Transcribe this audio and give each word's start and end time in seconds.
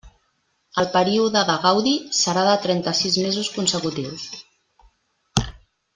El 0.83 0.87
període 0.95 1.43
de 1.49 1.57
gaudi 1.65 1.93
serà 2.21 2.47
de 2.49 2.55
trenta-sis 2.65 3.21
mesos 3.27 3.53
consecutius. 3.59 4.29